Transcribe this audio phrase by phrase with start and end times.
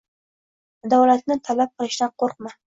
[0.89, 2.59] adolatni talab qilishdan qo‘rqma!